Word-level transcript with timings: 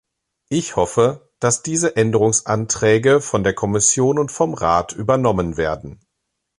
Ich 0.49 0.77
hoffe, 0.77 1.29
dass 1.39 1.61
diese 1.61 1.95
Änderungsanträge 1.95 3.21
von 3.21 3.43
der 3.43 3.53
Kommission 3.53 4.17
und 4.17 4.31
vom 4.31 4.55
Rat 4.55 4.93
übernommen 4.93 5.57
werden. 5.57 5.99